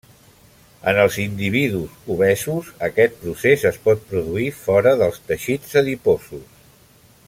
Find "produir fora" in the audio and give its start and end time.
4.15-4.97